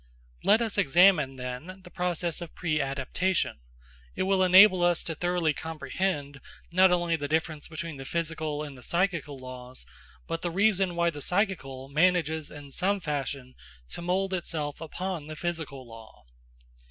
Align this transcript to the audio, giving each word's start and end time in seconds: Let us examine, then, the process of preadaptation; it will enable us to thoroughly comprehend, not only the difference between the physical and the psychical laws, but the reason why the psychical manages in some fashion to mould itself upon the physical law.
Let 0.43 0.63
us 0.63 0.79
examine, 0.79 1.35
then, 1.35 1.81
the 1.83 1.91
process 1.91 2.41
of 2.41 2.55
preadaptation; 2.55 3.59
it 4.15 4.23
will 4.23 4.41
enable 4.41 4.81
us 4.81 5.03
to 5.03 5.13
thoroughly 5.13 5.53
comprehend, 5.53 6.41
not 6.73 6.91
only 6.91 7.15
the 7.15 7.27
difference 7.27 7.67
between 7.67 7.97
the 7.97 8.05
physical 8.05 8.63
and 8.63 8.75
the 8.75 8.81
psychical 8.81 9.37
laws, 9.37 9.85
but 10.25 10.41
the 10.41 10.49
reason 10.49 10.95
why 10.95 11.11
the 11.11 11.21
psychical 11.21 11.87
manages 11.87 12.49
in 12.49 12.71
some 12.71 12.99
fashion 12.99 13.53
to 13.89 14.01
mould 14.01 14.33
itself 14.33 14.81
upon 14.81 15.27
the 15.27 15.35
physical 15.35 15.87
law. 15.87 16.23